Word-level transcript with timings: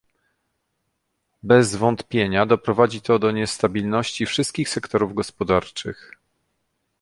Bez 1.43 1.75
wątpienia 1.75 2.45
doprowadzi 2.45 3.01
to 3.01 3.19
do 3.19 3.31
niestabilności 3.31 4.25
wszystkich 4.25 4.69
sektorów 4.69 5.13
gospodarczych 5.13 6.11